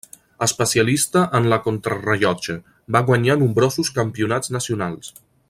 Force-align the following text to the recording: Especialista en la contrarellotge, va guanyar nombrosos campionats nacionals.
Especialista 0.43 1.21
en 1.39 1.49
la 1.51 1.59
contrarellotge, 1.65 2.55
va 2.97 3.03
guanyar 3.11 3.37
nombrosos 3.43 3.93
campionats 4.01 4.55
nacionals. 4.59 5.15